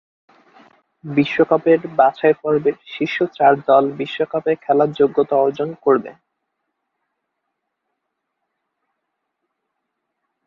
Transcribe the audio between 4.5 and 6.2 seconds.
খেলার যোগ্যতা অর্জন করবে।